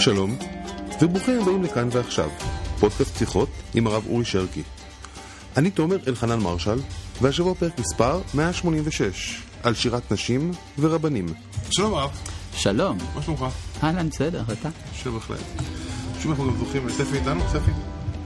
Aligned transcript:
שלום, 0.00 0.36
וברוכים 1.02 1.40
הבאים 1.40 1.62
לכאן 1.62 1.88
ועכשיו, 1.92 2.30
פודקאסט 2.78 3.18
שיחות 3.18 3.48
עם 3.74 3.86
הרב 3.86 4.06
אורי 4.06 4.24
שרקי. 4.24 4.62
אני 5.56 5.70
תומר 5.70 5.96
אלחנן 6.08 6.38
מרשל, 6.38 6.78
והשבוע 7.22 7.54
פרק 7.54 7.78
מספר 7.78 8.20
186, 8.34 9.42
על 9.62 9.74
שירת 9.74 10.12
נשים 10.12 10.50
ורבנים. 10.78 11.26
שלום 11.70 11.94
הרב. 11.94 12.10
שלום. 12.52 12.98
מה 13.14 13.22
שלומך? 13.22 13.44
אהלן, 13.82 14.08
בסדר, 14.08 14.42
אתה? 14.52 14.68
שוב 14.94 15.14
בהחלט. 15.14 15.38
שוב 16.22 16.30
אנחנו 16.30 16.46
גם 16.46 16.58
זוכים 16.58 16.86
לספי 16.86 17.18
איתנו, 17.18 17.48
ספי. 17.48 17.70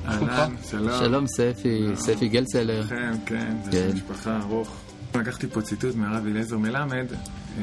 אהלן, 0.07 0.55
שלום. 0.71 0.99
שלום 0.99 1.27
ספי, 1.27 1.87
ספי 1.95 2.29
גלצלר. 2.29 2.87
כן, 2.87 3.13
כן, 3.27 3.57
זה 3.65 3.71
כן. 3.71 3.91
שם 3.91 3.97
משפחה 3.97 4.39
ארוך. 4.41 4.77
לקחתי 5.15 5.47
פה 5.47 5.63
ציטוט 5.63 5.95
מהרב 5.95 6.27
אליעזר 6.27 6.59
מלמד, 6.59 7.07
אה, 7.59 7.63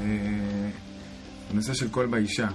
הנושא 1.49 1.73
של 1.73 1.89
קול 1.89 2.05
באישה. 2.05 2.47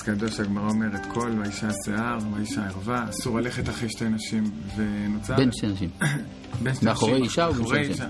אז 0.00 0.04
כידוע 0.04 0.30
שהגמרא 0.30 0.70
אומרת, 0.70 1.06
קול 1.06 1.30
באישה 1.30 1.68
שיער, 1.84 2.18
באישה 2.18 2.66
ערווה, 2.66 3.08
אסור 3.10 3.40
ללכת 3.40 3.68
אחרי 3.68 3.88
שתי 3.88 4.08
נשים, 4.08 4.44
ונוצר... 4.76 5.36
בין 5.36 5.52
שתי 5.52 5.66
נשים. 5.66 5.90
בין 6.62 6.74
שתי 6.74 6.84
מאחורי 6.84 7.12
נשים, 7.12 7.24
אישה 7.24 7.48
ובין 7.50 7.60
מאחורי 7.62 7.84
שתי 7.84 7.92
אישה. 7.92 8.08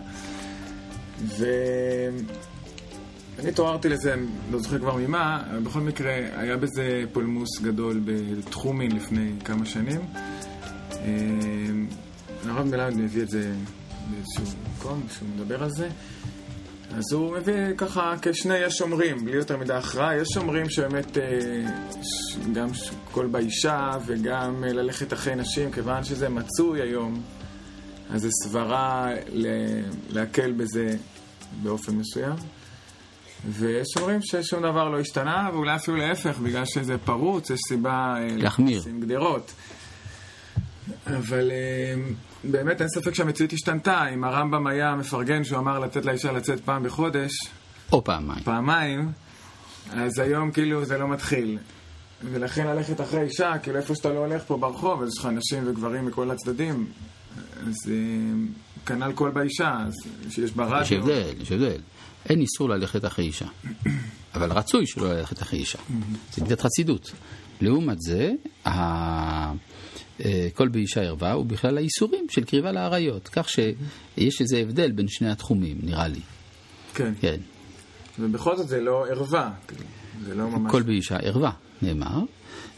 ו... 1.25 1.45
אני 3.39 3.49
התעוררתי 3.49 3.89
לזה, 3.89 4.15
לא 4.51 4.59
זוכר 4.59 4.79
כבר 4.79 4.97
ממה, 4.97 5.43
בכל 5.63 5.81
מקרה, 5.81 6.13
היה 6.37 6.57
בזה 6.57 7.03
פולמוס 7.13 7.61
גדול 7.63 8.01
בתחומין 8.05 8.93
לפני 8.93 9.33
כמה 9.45 9.67
שנים. 9.67 10.01
אה, 10.93 10.97
הרב 12.47 12.67
מלמד 12.67 12.97
מביא 12.97 13.23
את 13.23 13.31
זה 13.31 13.53
באיזשהו 14.11 14.59
מקום, 14.77 15.03
שהוא 15.19 15.29
מדבר 15.37 15.63
על 15.63 15.71
זה. 15.71 15.89
אז 17.01 17.13
הוא 17.13 17.37
מביא 17.37 17.55
ככה 17.77 18.15
כשני 18.23 18.59
יש 18.59 18.75
שומרים, 18.75 19.25
בלי 19.25 19.37
יותר 19.37 19.57
מדי 19.57 19.73
הכרעה. 19.73 20.17
יש 20.17 20.29
שומרים 20.35 20.71
שבאמת 20.71 21.19
אה, 21.19 21.23
גם 22.53 22.69
קול 23.13 23.27
באישה 23.27 23.91
וגם 24.07 24.65
אה, 24.65 24.73
ללכת 24.73 25.13
אחרי 25.13 25.35
נשים, 25.35 25.73
כיוון 25.73 26.05
שזה 26.05 26.29
מצוי 26.29 26.83
היום, 26.83 27.23
אז 28.11 28.21
זה 28.23 28.29
סברה 28.31 29.09
להקל 30.11 30.53
בזה 30.53 30.97
באופן 31.63 31.97
מסוים. 31.97 32.37
ויש 33.49 33.87
אומרים 33.97 34.23
ששום 34.23 34.63
דבר 34.63 34.89
לא 34.89 35.01
השתנה, 35.01 35.49
ואולי 35.53 35.77
אפילו 35.77 35.97
להפך, 35.97 36.39
בגלל 36.39 36.65
שזה 36.65 36.99
פרוץ, 36.99 37.51
יש 37.51 37.61
סיבה 37.69 38.15
אה, 38.19 38.29
להחמיר. 38.37 38.79
לשים 38.79 39.01
גדרות. 39.01 39.53
אבל 41.07 41.51
אה, 41.51 42.03
באמת 42.45 42.81
אין 42.81 42.89
ספק 42.89 43.15
שהמציאות 43.15 43.53
השתנתה. 43.53 44.09
אם 44.15 44.25
הרמב"ם 44.25 44.67
היה 44.67 44.95
מפרגן 44.95 45.45
שהוא 45.45 45.59
אמר 45.59 45.79
לתת 45.79 46.05
לאישה 46.05 46.33
לצאת 46.33 46.61
פעם 46.61 46.83
בחודש, 46.83 47.33
או 47.93 48.05
פעמיים. 48.05 48.43
פעמיים, 48.45 49.13
אז 49.91 50.19
היום 50.19 50.51
כאילו 50.51 50.85
זה 50.85 50.99
לא 50.99 51.09
מתחיל. 51.09 51.59
ולכן 52.25 52.67
ללכת 52.67 53.01
אחרי 53.01 53.23
אישה, 53.23 53.59
כאילו 53.63 53.77
איפה 53.77 53.95
שאתה 53.95 54.09
לא 54.09 54.19
הולך 54.19 54.43
פה 54.47 54.57
ברחוב, 54.57 55.03
אז 55.03 55.09
יש 55.09 55.19
לך 55.19 55.27
נשים 55.27 55.63
וגברים 55.67 56.07
מכל 56.07 56.31
הצדדים. 56.31 56.87
אז 57.67 57.75
אה, 57.89 57.95
כנ"ל 58.87 59.13
קול 59.13 59.31
באישה, 59.31 59.77
אז 59.87 59.95
שיש 60.31 60.51
ברדיו. 60.51 60.83
יש 60.83 60.93
הבדל, 60.93 61.43
יש 61.43 61.53
הבדל. 61.53 61.81
אין 62.29 62.41
איסור 62.41 62.69
ללכת 62.69 63.05
אחרי 63.05 63.25
אישה. 63.25 63.47
אבל 64.35 64.53
רצוי 64.53 64.87
שלא 64.87 65.13
ללכת 65.15 65.43
אחרי 65.43 65.59
אישה. 65.59 65.79
זה 66.35 66.43
מידת 66.43 66.61
חסידות. 66.61 67.13
לעומת 67.61 68.01
זה, 68.01 68.33
אה, 70.25 70.49
קול 70.55 70.69
באישה 70.69 71.03
ערווה 71.03 71.33
הוא 71.33 71.47
בכלל 71.47 71.79
האיסורים 71.79 72.27
של 72.31 72.45
קריבה 72.45 72.73
לעריות. 72.73 73.29
כך 73.33 73.49
שיש 73.49 74.41
איזה 74.41 74.59
הבדל 74.59 74.91
בין 74.93 75.09
שני 75.09 75.31
התחומים, 75.31 75.77
נראה 75.83 76.09
לי. 76.09 76.21
כן. 76.95 77.13
כן. 77.21 77.37
ובכל 78.19 78.57
זאת 78.57 78.69
זה 78.69 78.81
לא 78.81 79.07
ערווה. 79.11 79.51
זה 80.25 80.35
לא 80.35 80.49
ממש... 80.51 80.71
קול 80.71 80.83
באישה 80.83 81.17
ערווה, 81.17 81.51
נאמר. 81.83 82.19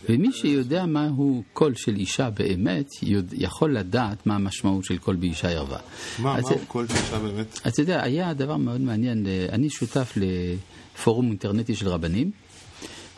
ומי 0.08 0.32
שיודע 0.32 0.86
מהו 0.86 1.42
קול 1.52 1.75
של 1.75 1.97
אישה 1.97 2.31
באמת, 2.31 2.86
יודע- 3.02 3.36
יכול 3.38 3.76
לדעת 3.76 4.26
מה 4.26 4.34
המשמעות 4.34 4.84
של 4.84 4.98
קול 4.98 5.16
באישה 5.16 5.48
ערווה. 5.50 5.78
מה, 6.19 6.38
אז- 6.38 6.44
מה 6.44 6.50
הוא 6.50 6.60
קול 6.69 6.86
של 6.88 7.00
אישה 7.00 7.19
באמת? 7.19 7.60
אתה 7.66 7.81
יודע, 7.82 8.02
היה 8.04 8.34
דבר 8.34 8.56
מאוד 8.56 8.81
מעניין, 8.81 9.26
אה, 9.26 9.47
אני 9.52 9.70
שותף 9.70 10.12
לפורום 10.16 11.26
אינטרנטי 11.28 11.75
של 11.75 11.88
רבנים, 11.88 12.31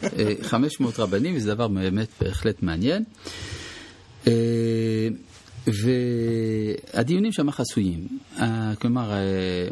אה, 0.02 0.08
500 0.42 0.98
רבנים, 1.00 1.36
וזה 1.36 1.54
דבר 1.54 1.68
באמת 1.68 2.08
בהחלט 2.20 2.62
מעניין. 2.62 3.04
אה, 4.26 5.08
והדיונים 6.94 7.32
שם 7.32 7.50
חסויים, 7.50 8.06
אה, 8.40 8.72
כלומר, 8.80 9.12
אה, 9.12 9.18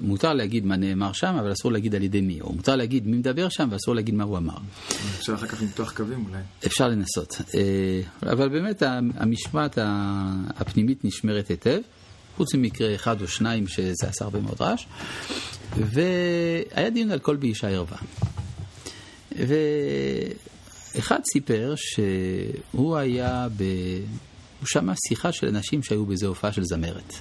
מותר 0.03 0.33
להגיד 0.33 0.67
מה 0.67 0.77
נאמר 0.77 1.13
שם, 1.13 1.35
אבל 1.41 1.53
אסור 1.53 1.73
להגיד 1.73 1.95
על 1.95 2.03
ידי 2.03 2.21
מי, 2.21 2.41
או 2.41 2.53
מותר 2.53 2.77
להגיד 2.77 3.07
מי 3.07 3.17
מדבר 3.17 3.49
שם, 3.49 3.69
ואסור 3.73 3.95
להגיד 3.95 4.15
מה 4.15 4.25
הוא 4.25 4.39
אמר. 4.39 4.57
אפשר 5.19 5.35
אחר 5.35 5.47
כך 5.47 5.63
למתוח 5.63 5.93
קווים 5.97 6.27
אולי. 6.29 6.41
אפשר 6.67 6.89
לנסות. 6.89 7.37
אבל 8.23 8.49
באמת 8.49 8.83
המשמעת 9.17 9.79
ה- 9.79 10.33
הפנימית 10.57 11.05
נשמרת 11.05 11.49
היטב, 11.49 11.79
חוץ 12.37 12.55
ממקרה 12.55 12.95
אחד 12.95 13.21
או 13.23 13.29
שניים 13.29 13.67
שזה 13.67 14.07
עשה 14.09 14.25
הרבה 14.25 14.41
מאוד 14.41 14.57
רעש. 14.61 14.87
והיה 15.77 16.91
דיון 16.91 17.11
על 17.11 17.19
קול 17.19 17.37
באישה 17.37 17.69
ערווה. 17.69 17.97
ואחד 20.95 21.21
סיפר 21.33 21.75
שהוא 21.77 22.97
היה 22.97 23.49
ב... 23.57 23.63
הוא 24.63 24.69
שמע 24.69 24.93
שיחה 25.09 25.33
של 25.33 25.47
אנשים 25.47 25.83
שהיו 25.83 26.07
באיזו 26.07 26.27
הופעה 26.27 26.53
של 26.53 26.65
זמרת. 26.65 27.15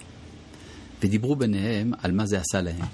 ודיברו 1.02 1.36
ביניהם 1.36 1.94
על 2.02 2.12
מה 2.12 2.26
זה 2.26 2.40
עשה 2.40 2.62
להם. 2.62 2.86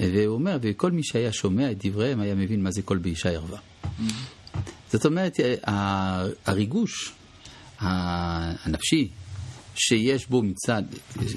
והוא 0.00 0.34
אומר, 0.34 0.58
וכל 0.62 0.90
מי 0.90 1.02
שהיה 1.02 1.32
שומע 1.32 1.70
את 1.70 1.86
דבריהם 1.86 2.20
היה 2.20 2.34
מבין 2.34 2.62
מה 2.62 2.70
זה 2.70 2.82
קול 2.82 2.98
באישה 2.98 3.30
ערווה. 3.30 3.58
זאת 4.92 5.06
אומרת, 5.06 5.36
הריגוש 6.46 7.12
הנפשי 7.78 9.08
שיש 9.74 10.26
בו 10.26 10.42
מצד, 10.42 10.82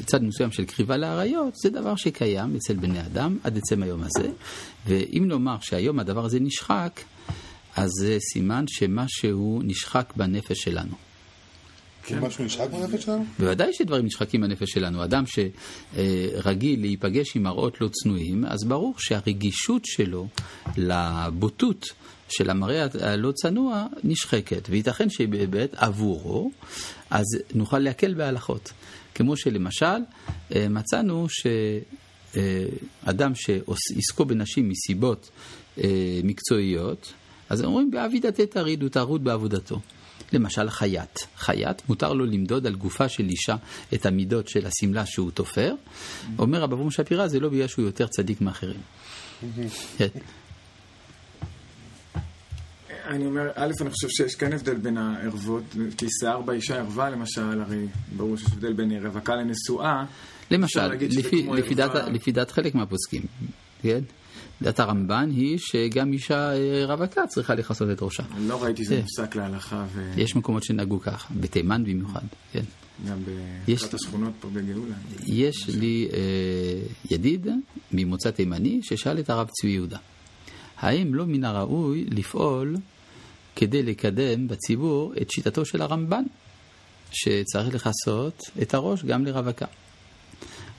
צד 0.06 0.24
מסוים 0.24 0.52
של 0.52 0.66
קריבה 0.66 0.98
לאריות, 0.98 1.56
זה 1.56 1.70
דבר 1.70 1.96
שקיים 1.96 2.56
אצל 2.56 2.74
בני 2.74 3.02
אדם 3.02 3.38
עד 3.44 3.58
עצם 3.58 3.84
היום 3.84 4.04
הזה. 4.04 4.30
ואם 4.88 5.26
נאמר 5.28 5.58
שהיום 5.62 6.00
הדבר 6.00 6.26
הזה 6.26 6.40
נשחק, 6.40 7.02
אז 7.76 7.90
זה 8.00 8.18
סימן 8.34 8.66
שמשהו 8.68 9.62
נשחק 9.64 10.14
בנפש 10.16 10.58
שלנו. 10.60 11.05
כן. 12.06 12.20
משהו 12.20 12.46
נשחק 12.46 12.70
בנפש 12.70 13.04
שלנו? 13.04 13.26
בוודאי 13.40 13.74
שדברים 13.74 14.06
נשחקים 14.06 14.42
בנפש 14.42 14.72
שלנו. 14.72 15.04
אדם 15.04 15.24
שרגיל 15.26 16.82
להיפגש 16.82 17.36
עם 17.36 17.44
מראות 17.44 17.82
לא 17.82 17.88
צנועים, 17.88 18.46
אז 18.46 18.64
ברור 18.64 18.94
שהרגישות 18.98 19.86
שלו 19.86 20.28
לבוטות 20.78 21.86
של 22.30 22.50
המראה 22.50 22.88
הלא 23.02 23.32
צנוע 23.32 23.88
נשחקת, 24.04 24.68
וייתכן 24.70 25.10
שבאמת 25.10 25.76
עבורו, 25.76 26.52
אז 27.10 27.26
נוכל 27.54 27.80
להקל 27.80 28.14
בהלכות. 28.14 28.72
כמו 29.16 29.38
שלמשל, 29.38 29.86
אה, 30.56 30.70
מצאנו 30.70 31.28
שאדם 31.30 33.36
שעסקו 33.36 34.26
בנשים 34.26 34.70
מסיבות 34.70 35.30
אה, 35.84 36.20
מקצועיות, 36.24 37.14
אז 37.50 37.64
אומרים 37.64 37.92
בעבידת 37.92 38.42
תריד 38.42 38.84
ותערוד 38.84 39.24
בעבודתו. 39.24 39.80
למשל 40.34 40.70
חייט. 40.70 41.20
חייט, 41.38 41.82
מותר 41.90 42.14
לו 42.14 42.26
למדוד 42.26 42.68
על 42.68 42.76
גופה 42.76 43.10
של 43.10 43.30
אישה 43.30 43.56
את 43.94 44.06
המידות 44.06 44.48
של 44.48 44.66
השמלה 44.66 45.06
שהוא 45.06 45.32
תופר. 45.32 45.74
אומר 46.40 46.62
רב 46.62 46.74
אברום 46.74 46.92
שפירא, 46.92 47.28
זה 47.28 47.40
לא 47.40 47.50
בגלל 47.50 47.68
שהוא 47.68 47.86
יותר 47.86 48.08
צדיק 48.08 48.42
מאחרים. 48.42 48.82
כן. 49.98 50.08
אני 53.08 53.26
אומר, 53.26 53.52
א', 53.56 53.72
אני 53.82 53.90
חושב 53.90 54.08
שיש 54.10 54.36
כן 54.36 54.54
הבדל 54.54 54.76
בין 54.76 54.98
הערבות, 54.98 55.64
כי 55.98 56.06
שיער 56.20 56.42
באישה 56.42 56.78
ערווה 56.78 57.10
למשל, 57.10 57.62
הרי 57.62 57.88
ברור 58.18 58.38
שיש 58.38 58.48
הבדל 58.52 58.74
בין 58.74 59.06
רווקה 59.06 59.36
לנשואה. 59.36 60.04
למשל, 60.52 60.88
לפי, 60.88 61.48
לפי, 61.54 61.76
דעת. 61.76 61.96
לפי 61.96 62.32
דעת 62.32 62.52
חלק 62.52 62.76
מהפוסקים, 62.76 63.22
כן? 63.86 64.00
דעת 64.62 64.80
הרמב"ן 64.80 65.30
היא 65.36 65.58
שגם 65.58 66.14
אישה 66.14 66.54
אה, 66.54 66.86
רווקה 66.86 67.28
צריכה 67.28 67.56
לכסות 67.56 67.90
את 67.92 67.98
ראשה. 68.02 68.24
לא 68.40 68.64
ראיתי 68.64 68.84
שזה 68.86 68.96
כן. 68.96 69.02
נפסק 69.02 69.36
להלכה, 69.36 69.86
וגם 69.94 70.20
יש 70.20 70.36
מקומות 70.36 70.64
שנהגו 70.64 71.00
ככה, 71.00 71.34
בתימן 71.40 71.84
במיוחד, 71.84 72.22
כן. 72.52 72.64
יש- 73.68 73.82
באחת 73.82 73.94
השכונות 73.94 74.34
פה 74.40 74.48
בגאולה. 74.54 74.96
יש 75.26 75.70
לי 75.70 76.08
אה, 76.14 76.20
ידיד 77.12 77.48
ממוצא 77.92 78.32
תימני 78.32 78.80
ששאל 78.84 79.20
את 79.20 79.30
הרב 79.30 79.48
צבי 79.62 79.70
יהודה, 79.72 79.98
האם 80.78 81.16
לא 81.16 81.26
מן 81.26 81.44
הראוי 81.44 82.06
לפעול 82.12 82.76
כדי 83.56 83.84
לקדם 83.84 84.48
בציבור 84.48 85.14
את 85.22 85.32
שיטתו 85.32 85.66
של 85.66 85.82
הרמב"ן, 85.82 86.24
שצריך 87.12 87.76
לכסות 87.76 88.42
את 88.62 88.74
הראש 88.74 89.04
גם 89.06 89.26
לרווקה? 89.26 89.66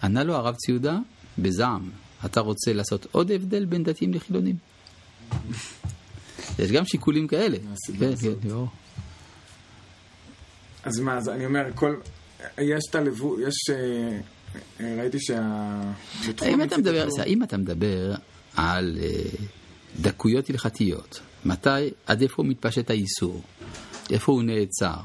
ענה 0.02 0.25
לו 0.25 0.35
הרב 0.35 0.55
צבי 0.55 0.73
יהודה 0.73 0.99
בזעם, 1.38 1.91
אתה 2.25 2.41
רוצה 2.41 2.73
לעשות 2.73 3.07
עוד 3.13 3.31
הבדל 3.31 3.65
בין 3.65 3.83
דתיים 3.83 4.15
לחילונים? 4.15 4.57
יש 6.59 6.73
גם 6.73 6.85
שיקולים 6.85 7.27
כאלה. 7.27 7.59
כן. 7.99 8.15
כן. 8.17 8.49
אז 10.85 11.01
מה, 11.01 11.17
אז 11.17 11.29
אני 11.29 11.47
אומר, 11.47 11.65
כל... 11.75 11.97
יש 12.59 12.85
את 12.91 12.95
הלבוש, 12.95 13.41
יש... 13.49 13.71
אה, 13.71 14.19
אה, 14.81 14.97
ראיתי 15.01 15.21
שה... 15.21 15.43
אם 16.47 16.63
אתה 16.63 16.79
מדבר, 16.79 17.09
אם 17.27 17.43
אתה 17.43 17.57
מדבר 17.57 18.15
על 18.57 18.99
אה, 19.03 19.09
דקויות 20.01 20.51
הלכתיות 20.51 21.21
מתי, 21.45 21.91
עד 22.07 22.23
איפה 22.23 22.43
מתפשט 22.43 22.91
האיסור, 22.91 23.43
איפה 24.11 24.33
הוא 24.33 24.43
נעצר. 24.43 24.97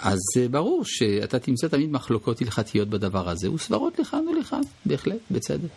אז 0.00 0.18
ברור 0.50 0.82
שאתה 0.84 1.38
תמצא 1.38 1.68
תמיד 1.68 1.90
מחלוקות 1.90 2.42
הלכתיות 2.42 2.88
בדבר 2.88 3.28
הזה, 3.28 3.50
וסברות 3.50 3.98
לכאן 3.98 4.28
ולכאן, 4.28 4.60
בהחלט, 4.86 5.20
בצדק. 5.30 5.68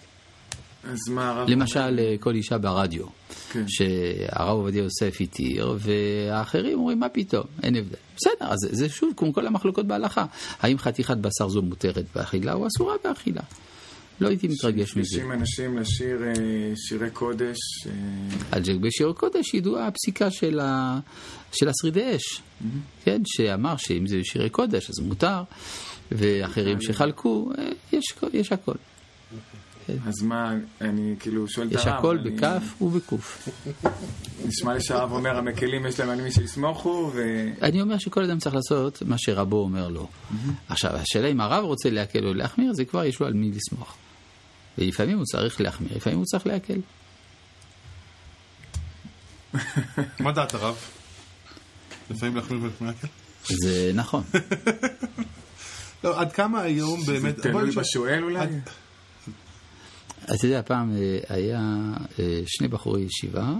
אז 0.89 1.09
מה 1.09 1.29
הרב... 1.29 1.49
למשל, 1.49 1.99
כל 2.19 2.35
אישה 2.35 2.57
ברדיו, 2.57 3.05
כן. 3.51 3.63
שהרב 3.67 4.57
עובדיה 4.57 4.83
יוסף 4.83 5.17
התיר, 5.21 5.77
והאחרים 5.79 6.79
אומרים, 6.79 6.99
מה 6.99 7.09
פתאום, 7.09 7.43
אין 7.63 7.75
הבדל. 7.75 7.95
בסדר, 8.15 8.47
אז 8.51 8.57
זה 8.71 8.89
שוב, 8.89 9.13
כמו 9.17 9.33
כל 9.33 9.47
המחלוקות 9.47 9.87
בהלכה. 9.87 10.25
האם 10.59 10.77
חתיכת 10.77 11.17
בשר 11.17 11.49
זו 11.49 11.61
מותרת 11.61 12.05
באכילה 12.15 12.53
או 12.53 12.67
אסורה 12.67 12.95
באכילה? 13.03 13.41
לא 14.21 14.27
הייתי 14.27 14.47
מתרגש 14.47 14.95
מזה. 14.95 15.17
נפגשים 15.17 15.31
אנשים 15.31 15.77
לשיר 15.77 16.23
אה, 16.23 16.33
שירי 16.75 17.09
קודש. 17.09 17.57
אה, 17.85 17.91
על 18.51 18.63
זה 18.63 18.73
בשיר 18.73 19.13
קודש 19.13 19.53
ידועה 19.53 19.87
הפסיקה 19.87 20.31
של, 20.31 20.59
ה... 20.59 20.99
של 21.51 21.69
השרידי 21.69 22.15
אש, 22.15 22.41
כן, 23.03 23.21
שאמר 23.25 23.77
שאם 23.77 24.07
זה 24.07 24.19
שירי 24.23 24.49
קודש 24.49 24.89
אז 24.89 24.99
מותר, 24.99 25.41
ואחרים 26.11 26.81
שחלקו, 26.81 27.51
אה, 27.57 27.69
יש, 27.91 28.13
יש 28.33 28.51
הכל. 28.51 28.75
אז 30.05 30.21
מה, 30.21 30.53
אני 30.81 31.15
כאילו 31.19 31.47
שואל 31.47 31.67
את 31.67 31.71
הרב. 31.75 31.81
יש 31.81 31.87
הכל 31.87 32.17
בכף 32.17 32.81
ובקוף. 32.81 33.49
נשמע 34.45 34.73
לי 34.73 34.81
שהרב 34.81 35.11
אומר, 35.11 35.37
המקלים 35.37 35.85
יש 35.85 35.99
להם 35.99 36.09
על 36.09 36.21
מי 36.21 36.31
שיסמוכו, 36.31 37.11
ו... 37.15 37.21
אני 37.61 37.81
אומר 37.81 37.97
שכל 37.97 38.23
אדם 38.23 38.39
צריך 38.39 38.55
לעשות 38.55 39.03
מה 39.05 39.15
שרבו 39.17 39.61
אומר 39.63 39.87
לו. 39.87 40.07
עכשיו, 40.69 40.95
השאלה 40.95 41.27
אם 41.27 41.41
הרב 41.41 41.63
רוצה 41.63 41.89
להקל 41.89 42.25
או 42.25 42.33
להחמיר, 42.33 42.73
זה 42.73 42.85
כבר 42.85 43.05
יש 43.05 43.19
לו 43.19 43.27
על 43.27 43.33
מי 43.33 43.51
לסמוך. 43.51 43.95
ולפעמים 44.77 45.17
הוא 45.17 45.25
צריך 45.25 45.61
להחמיר, 45.61 45.91
לפעמים 45.95 46.17
הוא 46.17 46.25
צריך 46.25 46.47
להקל. 46.47 46.79
מה 50.19 50.31
דעת 50.31 50.53
הרב? 50.53 50.75
לפעמים 52.09 52.35
להחמיר 52.35 52.63
ולפעמים 52.63 52.93
להקל? 52.93 53.07
זה 53.49 53.91
נכון. 53.93 54.23
לא, 56.03 56.21
עד 56.21 56.31
כמה 56.31 56.61
היום 56.61 57.03
באמת... 57.05 57.35
זה 57.35 57.43
תלוי 57.43 57.71
בשואל 57.71 58.23
אולי? 58.23 58.47
אתה 60.35 60.47
יודע, 60.47 60.61
פעם 60.61 60.95
אה, 60.97 61.19
היה 61.29 61.61
אה, 62.19 62.41
שני 62.45 62.67
בחורי 62.67 63.01
ישיבה 63.01 63.53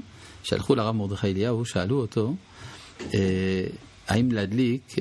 שהלכו 0.43 0.75
לרב 0.75 0.95
מרדכי 0.95 1.27
אליהו, 1.27 1.65
שאלו 1.65 1.99
אותו 1.99 2.35
אה, 3.13 3.67
האם 4.07 4.31
להדליק 4.31 4.95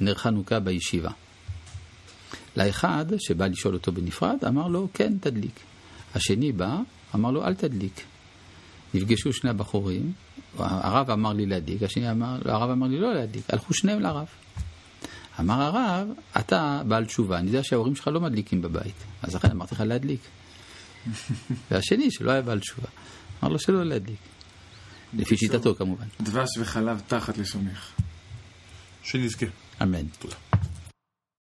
נר 0.00 0.14
חנוכה 0.14 0.60
בישיבה. 0.60 1.10
לאחד, 2.56 3.04
שבא 3.18 3.46
לשאול 3.46 3.74
אותו 3.74 3.92
בנפרד, 3.92 4.36
אמר 4.48 4.68
לו, 4.68 4.88
כן, 4.94 5.12
תדליק. 5.20 5.60
השני 6.14 6.52
בא, 6.52 6.76
אמר 7.14 7.30
לו, 7.30 7.44
אל 7.44 7.54
תדליק. 7.54 8.00
נפגשו 8.94 9.32
שני 9.32 9.50
הבחורים, 9.50 10.12
הרב 10.58 11.10
אמר 11.10 11.32
לי 11.32 11.46
להדליק, 11.46 11.82
השני 11.82 12.10
אמר, 12.10 12.38
הרב 12.44 12.70
אמר 12.70 12.86
לי 12.86 12.98
לא 12.98 13.14
להדליק. 13.14 13.44
הלכו 13.48 13.74
שניהם 13.74 14.00
לרב. 14.00 14.26
אמר 15.40 15.62
הרב, 15.62 16.08
אתה 16.40 16.82
בעל 16.88 17.04
תשובה, 17.04 17.38
אני 17.38 17.46
יודע 17.46 17.64
שההורים 17.64 17.96
שלך 17.96 18.08
לא 18.08 18.20
מדליקים 18.20 18.62
בבית, 18.62 18.94
אז 19.22 19.34
לכן 19.34 19.50
אמרתי 19.50 19.74
לך 19.74 19.80
להדליק. 19.80 20.20
והשני, 21.70 22.10
שלא 22.10 22.30
היה 22.30 22.42
בעל 22.42 22.60
תשובה, 22.60 22.88
אמר 23.42 23.52
לו 23.52 23.58
שלא 23.58 23.84
להדליק. 23.84 24.18
לפי 25.14 25.36
שיטתו 25.36 25.74
כמובן. 25.74 26.06
דבש 26.20 26.48
וחלב 26.58 27.02
תחת 27.06 27.38
לשונך. 27.38 27.92
שנזכה. 29.02 29.46
אמן. 29.82 30.06
תודה. 30.18 30.36